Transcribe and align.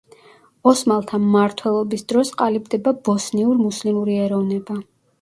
ოსმალთა 0.71 1.19
მმართველობის 1.25 2.05
დროს 2.13 2.33
ყალიბდება 2.41 2.97
ბოსნიურ–მუსლიმური 3.11 4.21
ეროვნება. 4.29 4.85